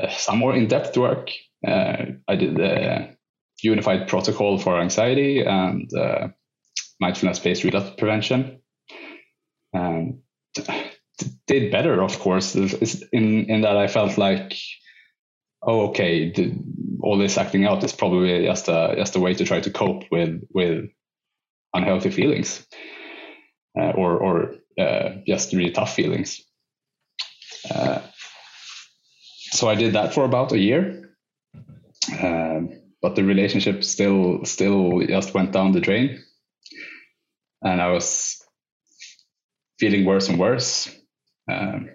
uh, 0.00 0.08
some 0.10 0.38
more 0.38 0.54
in 0.54 0.68
depth 0.68 0.96
work. 0.96 1.30
Uh, 1.66 1.96
I 2.28 2.36
did 2.36 2.56
the 2.56 3.16
unified 3.62 4.08
protocol 4.08 4.58
for 4.58 4.80
anxiety 4.80 5.44
and 5.44 5.90
uh, 5.94 6.28
mindfulness 7.00 7.40
based 7.40 7.64
relapse 7.64 7.90
prevention. 7.98 8.62
And 9.72 10.20
did 11.46 11.72
better, 11.72 12.02
of 12.02 12.18
course, 12.18 12.54
in 12.54 13.50
in 13.50 13.60
that 13.62 13.76
I 13.76 13.88
felt 13.88 14.16
like, 14.16 14.54
oh, 15.66 15.88
okay, 15.88 16.30
the, 16.30 16.54
all 17.02 17.18
this 17.18 17.36
acting 17.36 17.66
out 17.66 17.84
is 17.84 17.92
probably 17.92 18.44
just 18.46 18.68
a 18.68 18.94
just 18.96 19.16
a 19.16 19.20
way 19.20 19.34
to 19.34 19.44
try 19.44 19.60
to 19.60 19.70
cope 19.70 20.04
with 20.10 20.42
with 20.50 20.86
unhealthy 21.74 22.10
feelings, 22.10 22.66
uh, 23.78 23.90
or 23.90 24.16
or 24.18 24.54
uh, 24.80 25.16
just 25.26 25.52
really 25.52 25.72
tough 25.72 25.94
feelings. 25.94 26.40
Uh, 27.70 28.00
so 29.50 29.68
I 29.68 29.74
did 29.74 29.94
that 29.94 30.14
for 30.14 30.24
about 30.24 30.52
a 30.52 30.58
year, 30.58 31.14
um, 32.22 32.70
but 33.02 33.16
the 33.16 33.24
relationship 33.24 33.84
still 33.84 34.44
still 34.44 35.00
just 35.06 35.34
went 35.34 35.52
down 35.52 35.72
the 35.72 35.80
drain, 35.80 36.22
and 37.62 37.82
I 37.82 37.90
was 37.90 38.40
feeling 39.78 40.04
worse 40.04 40.28
and 40.28 40.38
worse. 40.38 40.88
Um, 41.50 41.90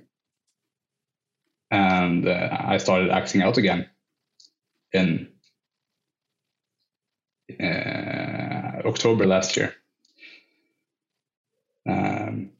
and 2.22 2.28
uh, 2.28 2.58
I 2.60 2.78
started 2.78 3.12
acting 3.12 3.42
out 3.42 3.58
again 3.58 3.90
in 4.94 5.30
uh, 7.60 8.82
October 8.86 9.25
last 9.25 9.58
year. 9.58 9.74
Um, 11.88 12.51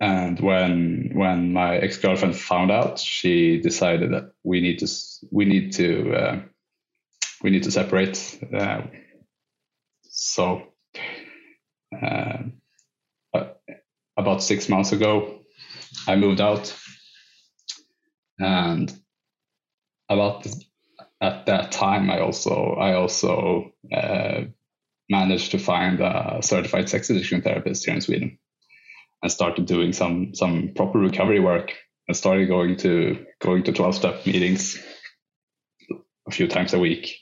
and 0.00 0.40
when 0.40 1.10
when 1.14 1.52
my 1.52 1.76
ex 1.76 1.98
girlfriend 1.98 2.36
found 2.36 2.70
out, 2.70 2.98
she 2.98 3.60
decided 3.60 4.12
that 4.12 4.32
we 4.42 4.60
need 4.60 4.78
to 4.78 4.86
we 5.30 5.44
need 5.44 5.72
to 5.74 6.14
uh, 6.14 6.40
we 7.42 7.50
need 7.50 7.64
to 7.64 7.70
separate. 7.70 8.38
Uh, 8.54 8.82
so 10.04 10.62
uh, 12.00 12.38
about 14.16 14.42
six 14.42 14.68
months 14.68 14.92
ago, 14.92 15.40
I 16.06 16.16
moved 16.16 16.40
out, 16.40 16.74
and 18.40 18.92
about 20.08 20.46
at 21.20 21.46
that 21.46 21.72
time, 21.72 22.10
I 22.10 22.20
also 22.20 22.74
I 22.74 22.94
also 22.94 23.72
uh, 23.92 24.42
managed 25.08 25.52
to 25.52 25.58
find 25.58 26.00
a 26.00 26.38
certified 26.42 26.88
sex 26.88 27.10
addiction 27.10 27.42
therapist 27.42 27.84
here 27.84 27.94
in 27.94 28.00
Sweden 28.00 28.38
and 29.22 29.30
started 29.30 29.66
doing 29.66 29.92
some 29.92 30.34
some 30.34 30.72
proper 30.74 30.98
recovery 30.98 31.40
work 31.40 31.74
and 32.08 32.16
started 32.16 32.48
going 32.48 32.76
to 32.78 33.24
going 33.40 33.62
to 33.64 33.72
12 33.72 33.94
step 33.94 34.26
meetings 34.26 34.78
a 36.26 36.30
few 36.30 36.48
times 36.48 36.72
a 36.72 36.78
week. 36.78 37.16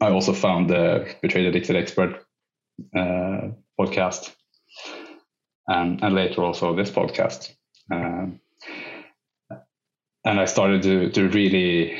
I 0.00 0.10
also 0.10 0.32
found 0.32 0.70
the 0.70 1.14
Betrayed 1.20 1.46
Addicted 1.46 1.76
Expert 1.76 2.24
uh, 2.96 3.48
podcast 3.78 4.34
and, 5.66 6.02
and 6.02 6.14
later 6.14 6.42
also 6.42 6.74
this 6.74 6.90
podcast. 6.90 7.52
Um, 7.92 8.40
and 10.24 10.40
I 10.40 10.44
started 10.44 10.82
to, 10.82 11.10
to 11.10 11.28
really, 11.28 11.98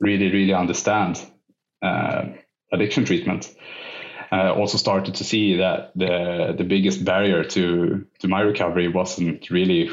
really, 0.00 0.30
really 0.30 0.54
understand 0.54 1.24
uh, 1.82 2.26
addiction 2.72 3.04
treatment 3.04 3.54
uh, 4.32 4.52
also 4.52 4.78
started 4.78 5.14
to 5.14 5.24
see 5.24 5.56
that 5.58 5.92
the 5.94 6.54
the 6.56 6.64
biggest 6.64 7.04
barrier 7.04 7.44
to 7.44 8.06
to 8.20 8.28
my 8.28 8.40
recovery 8.40 8.88
wasn't 8.88 9.48
really 9.50 9.90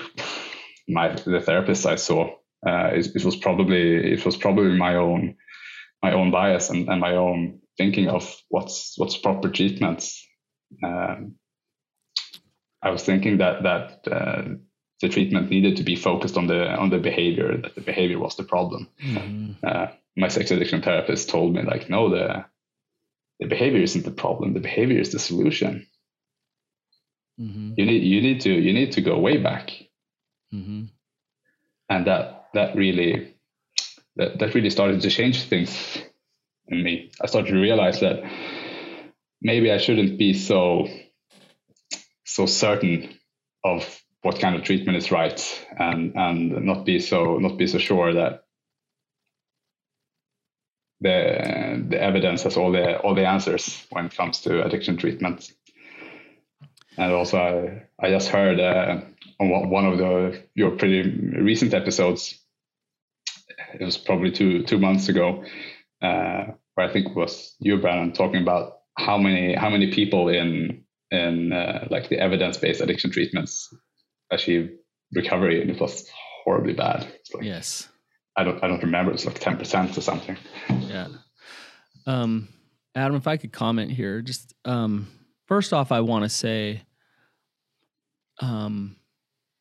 my 0.87 1.09
the 1.09 1.41
therapist 1.41 1.85
I 1.85 1.95
saw. 1.95 2.29
Uh, 2.65 2.91
it, 2.93 3.07
it, 3.15 3.25
was 3.25 3.35
probably 3.35 4.13
it 4.13 4.25
was 4.25 4.37
probably 4.37 4.77
my 4.77 4.95
own 4.95 5.35
my 6.01 6.13
own 6.13 6.31
bias 6.31 6.69
and, 6.69 6.87
and 6.89 6.99
my 6.99 7.15
own 7.15 7.59
thinking 7.77 8.09
of 8.09 8.35
what's 8.49 8.95
what's 8.97 9.17
proper 9.17 9.49
treatments. 9.49 10.25
Um, 10.83 11.35
I 12.81 12.89
was 12.89 13.03
thinking 13.03 13.37
that 13.37 13.63
that 13.63 14.11
uh, 14.11 14.43
the 15.01 15.09
treatment 15.09 15.49
needed 15.49 15.77
to 15.77 15.83
be 15.83 15.95
focused 15.95 16.37
on 16.37 16.47
the 16.47 16.67
on 16.67 16.89
the 16.89 16.99
behavior 16.99 17.57
that 17.57 17.75
the 17.75 17.81
behavior 17.81 18.19
was 18.19 18.35
the 18.35 18.43
problem. 18.43 18.87
Mm. 19.01 19.91
my 20.15 20.27
sex 20.27 20.51
addiction 20.51 20.81
therapist 20.81 21.29
told 21.29 21.53
me 21.53 21.61
like 21.63 21.89
no 21.89 22.09
the 22.09 22.45
the 23.39 23.47
behavior 23.47 23.81
isn't 23.81 24.05
the 24.05 24.11
problem 24.11 24.53
the 24.53 24.59
behavior 24.59 24.99
is 24.99 25.11
the 25.11 25.19
solution 25.19 25.87
mm-hmm. 27.39 27.73
you 27.77 27.85
need 27.85 28.03
you 28.03 28.21
need 28.21 28.41
to 28.41 28.51
you 28.51 28.73
need 28.73 28.91
to 28.91 29.01
go 29.01 29.17
way 29.17 29.37
back 29.37 29.71
mm-hmm. 30.53 30.83
and 31.89 32.07
that 32.07 32.45
that 32.53 32.75
really 32.75 33.33
that, 34.17 34.37
that 34.37 34.53
really 34.53 34.69
started 34.69 35.01
to 35.01 35.09
change 35.09 35.41
things 35.43 35.97
in 36.67 36.83
me 36.83 37.09
i 37.19 37.25
started 37.25 37.49
to 37.51 37.59
realize 37.59 38.01
that 38.01 38.23
maybe 39.43 39.71
I 39.71 39.77
shouldn't 39.77 40.17
be 40.17 40.33
so 40.33 40.87
so 42.25 42.45
certain 42.47 43.13
of 43.63 44.01
what 44.23 44.39
kind 44.39 44.55
of 44.55 44.63
treatment 44.63 44.97
is 44.97 45.11
right 45.11 45.67
and 45.77 46.13
and 46.15 46.65
not 46.65 46.85
be 46.85 46.99
so 46.99 47.37
not 47.37 47.57
be 47.57 47.67
so 47.67 47.77
sure 47.77 48.13
that 48.13 48.45
the 51.01 51.85
the 51.89 52.01
evidence 52.01 52.43
has 52.43 52.57
all 52.57 52.71
the 52.71 52.97
all 52.99 53.13
the 53.13 53.27
answers 53.27 53.85
when 53.91 54.05
it 54.05 54.15
comes 54.15 54.39
to 54.41 54.63
addiction 54.65 54.97
treatment. 54.97 55.51
And 56.95 57.11
also, 57.11 57.37
I, 57.37 58.05
I 58.05 58.09
just 58.11 58.29
heard 58.29 58.59
uh, 58.59 59.01
on 59.39 59.69
one 59.69 59.85
of 59.85 59.97
the 59.97 60.41
your 60.55 60.71
pretty 60.71 61.01
recent 61.41 61.73
episodes. 61.73 62.39
It 63.79 63.83
was 63.83 63.97
probably 63.97 64.31
two 64.31 64.63
two 64.63 64.79
months 64.79 65.09
ago, 65.09 65.43
uh, 66.01 66.45
where 66.75 66.87
I 66.87 66.93
think 66.93 67.07
it 67.07 67.15
was 67.15 67.55
you, 67.59 67.77
Brannon, 67.77 68.13
talking 68.13 68.41
about 68.41 68.79
how 68.97 69.17
many 69.17 69.55
how 69.55 69.69
many 69.69 69.91
people 69.91 70.29
in 70.29 70.83
in 71.11 71.51
uh, 71.51 71.87
like 71.89 72.09
the 72.09 72.19
evidence 72.19 72.57
based 72.57 72.81
addiction 72.81 73.11
treatments 73.11 73.73
achieve 74.33 74.71
recovery, 75.13 75.61
and 75.61 75.69
it 75.69 75.79
was 75.79 76.09
horribly 76.43 76.73
bad. 76.73 77.07
Like, 77.33 77.43
yes, 77.43 77.89
I 78.35 78.43
don't 78.43 78.63
I 78.63 78.67
don't 78.67 78.83
remember. 78.83 79.11
It's 79.11 79.25
like 79.25 79.39
ten 79.39 79.57
percent 79.57 79.97
or 79.97 80.01
something. 80.01 80.37
Yeah. 80.69 81.07
Um, 82.05 82.49
Adam, 82.95 83.15
if 83.15 83.27
I 83.27 83.37
could 83.37 83.51
comment 83.51 83.91
here, 83.91 84.21
just 84.21 84.53
um, 84.65 85.07
first 85.47 85.73
off, 85.73 85.91
I 85.91 86.01
want 86.01 86.23
to 86.23 86.29
say, 86.29 86.83
um, 88.39 88.97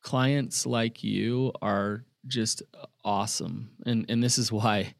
clients 0.01 0.65
like 0.65 1.03
you 1.03 1.51
are 1.61 2.05
just 2.27 2.63
awesome, 3.03 3.71
and 3.85 4.05
and 4.09 4.23
this 4.23 4.37
is 4.37 4.51
why, 4.51 4.95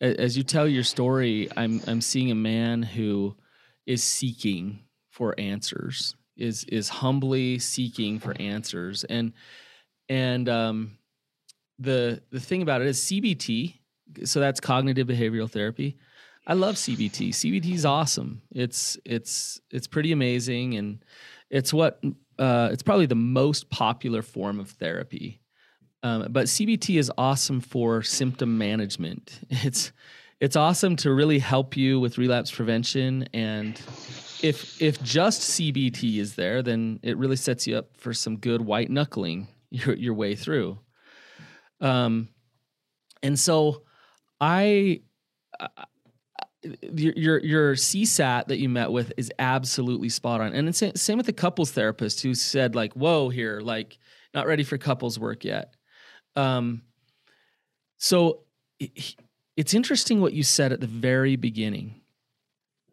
as 0.00 0.36
you 0.36 0.42
tell 0.42 0.68
your 0.68 0.84
story, 0.84 1.48
I'm 1.56 1.80
I'm 1.86 2.00
seeing 2.00 2.30
a 2.30 2.36
man 2.36 2.82
who 2.82 3.36
is 3.86 4.02
seeking 4.02 4.84
for 5.10 5.34
answers, 5.38 6.14
is 6.36 6.64
is 6.64 6.88
humbly 6.88 7.58
seeking 7.58 8.18
for 8.18 8.34
answers, 8.40 9.04
and 9.04 9.32
and 10.08 10.48
um 10.48 10.98
the 11.78 12.22
the 12.30 12.40
thing 12.40 12.62
about 12.62 12.80
it 12.80 12.86
is 12.86 13.00
CBT, 13.00 13.78
so 14.24 14.40
that's 14.40 14.60
cognitive 14.60 15.06
behavioral 15.06 15.50
therapy. 15.50 15.98
I 16.46 16.54
love 16.54 16.74
CBT. 16.74 17.30
CBT 17.30 17.74
is 17.74 17.86
awesome. 17.86 18.42
It's 18.50 18.98
it's 19.04 19.60
it's 19.70 19.86
pretty 19.86 20.12
amazing, 20.12 20.74
and 20.74 21.04
it's 21.50 21.72
what 21.72 22.02
uh, 22.38 22.70
it's 22.72 22.82
probably 22.82 23.06
the 23.06 23.14
most 23.14 23.70
popular 23.70 24.22
form 24.22 24.58
of 24.58 24.70
therapy. 24.70 25.40
Um, 26.02 26.26
but 26.30 26.46
CBT 26.46 26.98
is 26.98 27.12
awesome 27.16 27.60
for 27.60 28.02
symptom 28.02 28.58
management. 28.58 29.40
It's 29.50 29.92
it's 30.42 30.56
awesome 30.56 30.96
to 30.96 31.14
really 31.14 31.38
help 31.38 31.76
you 31.76 32.00
with 32.00 32.18
relapse 32.18 32.50
prevention, 32.50 33.28
and 33.32 33.80
if 34.42 34.82
if 34.82 35.00
just 35.00 35.40
CBT 35.42 36.18
is 36.18 36.34
there, 36.34 36.62
then 36.62 36.98
it 37.04 37.16
really 37.16 37.36
sets 37.36 37.68
you 37.68 37.76
up 37.76 37.96
for 37.96 38.12
some 38.12 38.38
good 38.38 38.60
white 38.60 38.90
knuckling 38.90 39.46
your 39.70 39.94
your 39.94 40.14
way 40.14 40.34
through. 40.34 40.80
Um, 41.80 42.28
and 43.22 43.38
so 43.38 43.84
I, 44.40 45.02
your, 46.92 47.12
your 47.14 47.38
your 47.38 47.74
CSAT 47.76 48.48
that 48.48 48.58
you 48.58 48.68
met 48.68 48.90
with 48.90 49.12
is 49.16 49.30
absolutely 49.38 50.08
spot 50.08 50.40
on, 50.40 50.54
and 50.54 50.68
it's 50.68 50.82
same 51.00 51.18
with 51.18 51.26
the 51.26 51.32
couples 51.32 51.70
therapist 51.70 52.20
who 52.20 52.34
said 52.34 52.74
like, 52.74 52.94
"Whoa, 52.94 53.28
here, 53.28 53.60
like, 53.60 53.96
not 54.34 54.48
ready 54.48 54.64
for 54.64 54.76
couples 54.76 55.20
work 55.20 55.44
yet." 55.44 55.76
Um, 56.34 56.82
so 57.98 58.40
it's 59.56 59.74
interesting 59.74 60.20
what 60.20 60.32
you 60.32 60.42
said 60.42 60.72
at 60.72 60.80
the 60.80 60.86
very 60.86 61.36
beginning. 61.36 62.00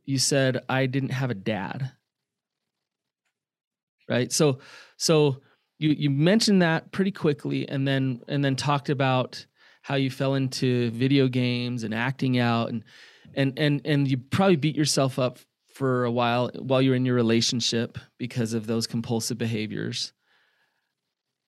You 0.06 0.18
said 0.18 0.64
I 0.68 0.86
didn't 0.88 1.12
have 1.12 1.30
a 1.30 1.36
dad, 1.36 1.92
right? 4.10 4.32
So 4.32 4.60
so 4.98 5.42
you 5.78 5.90
you 5.92 6.10
mentioned 6.10 6.62
that 6.62 6.92
pretty 6.92 7.12
quickly 7.12 7.68
and 7.68 7.88
then 7.88 8.22
and 8.28 8.44
then 8.44 8.56
talked 8.56 8.90
about 8.90 9.46
how 9.82 9.96
you 9.96 10.10
fell 10.10 10.36
into 10.36 10.92
video 10.92 11.28
games 11.28 11.84
and 11.84 11.94
acting 11.94 12.38
out 12.38 12.70
and 12.70 12.84
and 13.36 13.58
and 13.58 13.82
and 13.86 14.08
you 14.08 14.18
probably 14.18 14.56
beat 14.56 14.76
yourself 14.76 15.20
up 15.20 15.40
for 15.74 16.04
a 16.04 16.12
while 16.12 16.52
while 16.60 16.82
you're 16.82 16.96
in 16.96 17.06
your 17.06 17.16
relationship 17.16 17.98
because 18.18 18.54
of 18.54 18.68
those 18.68 18.88
compulsive 18.88 19.38
behaviors. 19.38 20.14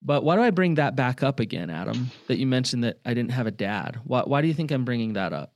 But 0.02 0.24
why 0.24 0.36
do 0.36 0.42
I 0.42 0.50
bring 0.50 0.76
that 0.76 0.96
back 0.96 1.22
up 1.22 1.40
again, 1.40 1.70
Adam? 1.70 2.10
That 2.28 2.38
you 2.38 2.48
mentioned 2.48 2.84
that 2.84 3.00
I 3.06 3.14
didn't 3.14 3.32
have 3.32 3.48
a 3.48 3.52
dad. 3.52 4.00
Why, 4.04 4.22
why 4.22 4.42
do 4.42 4.48
you 4.48 4.54
think 4.54 4.72
I'm 4.72 4.86
bringing 4.86 5.14
that 5.14 5.32
up? 5.32 5.54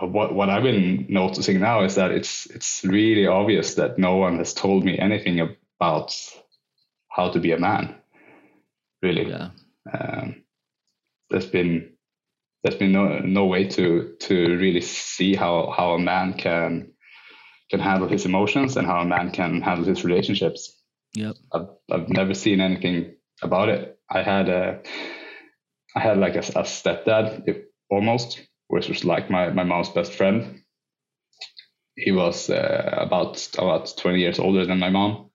Well, 0.00 0.10
what 0.10 0.34
what 0.34 0.50
I've 0.50 0.62
been 0.62 1.06
noticing 1.08 1.60
now 1.60 1.84
is 1.84 1.94
that 1.94 2.10
it's 2.10 2.46
it's 2.46 2.84
really 2.84 3.26
obvious 3.26 3.74
that 3.74 3.98
no 3.98 4.16
one 4.16 4.38
has 4.38 4.52
told 4.52 4.84
me 4.84 4.98
anything 4.98 5.40
about 5.40 6.14
how 7.08 7.30
to 7.30 7.38
be 7.38 7.52
a 7.52 7.58
man. 7.58 7.94
Really, 9.02 9.28
yeah. 9.28 9.50
Um, 9.92 10.42
there's 11.30 11.46
been 11.46 11.92
there's 12.62 12.76
been 12.76 12.92
no 12.92 13.18
no 13.20 13.46
way 13.46 13.68
to 13.68 14.16
to 14.20 14.56
really 14.56 14.80
see 14.80 15.34
how 15.34 15.72
how 15.76 15.92
a 15.92 15.98
man 15.98 16.34
can 16.34 16.92
can 17.70 17.80
handle 17.80 18.08
his 18.08 18.26
emotions 18.26 18.76
and 18.76 18.86
how 18.86 19.00
a 19.00 19.04
man 19.04 19.30
can 19.30 19.60
handle 19.60 19.84
his 19.84 20.04
relationships. 20.04 20.80
Yep. 21.14 21.36
I've 21.52 21.68
I've 21.90 22.08
never 22.08 22.34
seen 22.34 22.60
anything 22.60 23.14
about 23.42 23.68
it. 23.68 23.98
I 24.10 24.22
had 24.22 24.48
a 24.48 24.82
I 25.96 26.00
had 26.00 26.18
like 26.18 26.34
a, 26.34 26.40
a 26.40 26.64
stepdad, 26.64 27.44
if, 27.46 27.58
almost, 27.90 28.40
which 28.68 28.88
was 28.88 29.04
like 29.04 29.30
my 29.30 29.50
my 29.50 29.64
mom's 29.64 29.88
best 29.90 30.12
friend. 30.12 30.62
He 31.96 32.10
was 32.10 32.50
uh, 32.50 32.94
about 32.98 33.48
about 33.56 33.96
20 33.96 34.18
years 34.18 34.38
older 34.40 34.66
than 34.66 34.80
my 34.80 34.90
mom. 34.90 35.30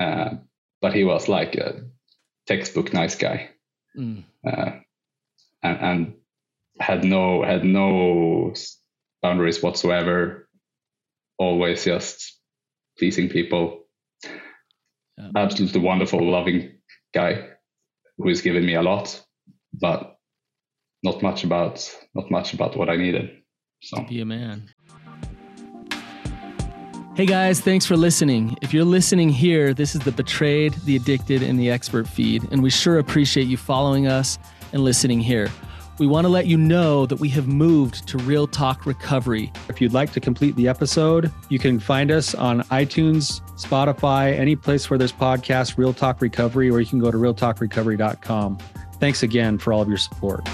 Uh, 0.00 0.36
but 0.80 0.94
he 0.94 1.04
was 1.04 1.28
like 1.28 1.54
a 1.54 1.82
textbook 2.46 2.92
nice 2.92 3.16
guy, 3.16 3.50
mm. 3.98 4.22
uh, 4.46 4.70
and, 5.62 5.80
and, 5.80 6.14
had 6.78 7.02
no 7.02 7.42
had 7.42 7.64
no 7.64 8.54
boundaries 9.20 9.60
whatsoever. 9.60 10.48
Always 11.38 11.84
just 11.84 12.38
pleasing 12.98 13.28
people. 13.28 13.86
Yeah. 15.18 15.30
Absolutely 15.34 15.80
wonderful, 15.80 16.24
loving 16.30 16.78
guy 17.12 17.48
who 18.18 18.28
has 18.28 18.40
given 18.40 18.64
me 18.64 18.74
a 18.74 18.82
lot, 18.82 19.20
but 19.72 20.16
not 21.02 21.22
much 21.22 21.42
about 21.42 21.92
not 22.14 22.30
much 22.30 22.54
about 22.54 22.76
what 22.76 22.88
I 22.88 22.96
needed. 22.96 23.30
So 23.82 24.02
be 24.02 24.20
a 24.20 24.24
man. 24.24 24.68
Hey 27.16 27.26
guys, 27.26 27.60
thanks 27.60 27.84
for 27.84 27.96
listening. 27.96 28.56
If 28.62 28.72
you're 28.72 28.84
listening 28.84 29.28
here, 29.28 29.74
this 29.74 29.96
is 29.96 30.02
the 30.02 30.12
Betrayed, 30.12 30.74
the 30.84 30.94
Addicted, 30.94 31.42
and 31.42 31.58
the 31.58 31.68
Expert 31.68 32.06
feed, 32.06 32.46
and 32.52 32.62
we 32.62 32.70
sure 32.70 33.00
appreciate 33.00 33.48
you 33.48 33.56
following 33.56 34.06
us 34.06 34.38
and 34.72 34.84
listening 34.84 35.18
here. 35.18 35.50
We 35.98 36.06
want 36.06 36.26
to 36.26 36.28
let 36.28 36.46
you 36.46 36.56
know 36.56 37.06
that 37.06 37.18
we 37.18 37.28
have 37.30 37.48
moved 37.48 38.06
to 38.08 38.18
Real 38.18 38.46
Talk 38.46 38.86
Recovery. 38.86 39.52
If 39.68 39.80
you'd 39.80 39.92
like 39.92 40.12
to 40.12 40.20
complete 40.20 40.54
the 40.54 40.68
episode, 40.68 41.32
you 41.48 41.58
can 41.58 41.80
find 41.80 42.12
us 42.12 42.36
on 42.36 42.62
iTunes, 42.64 43.40
Spotify, 43.56 44.38
any 44.38 44.54
place 44.54 44.88
where 44.88 44.98
there's 44.98 45.12
podcasts, 45.12 45.76
Real 45.76 45.92
Talk 45.92 46.20
Recovery, 46.20 46.70
or 46.70 46.78
you 46.78 46.86
can 46.86 47.00
go 47.00 47.10
to 47.10 47.18
realtalkrecovery.com. 47.18 48.58
Thanks 49.00 49.24
again 49.24 49.58
for 49.58 49.72
all 49.72 49.82
of 49.82 49.88
your 49.88 49.98
support. 49.98 50.48